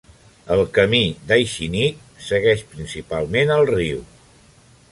[0.53, 1.01] El camí
[1.31, 4.05] d'Aishinik segueix principalment el riu.